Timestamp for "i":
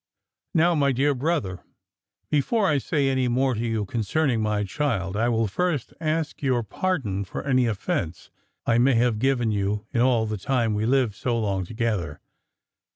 2.65-2.79, 5.15-5.29, 8.65-8.79